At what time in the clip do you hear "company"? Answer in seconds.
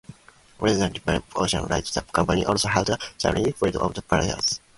2.01-2.43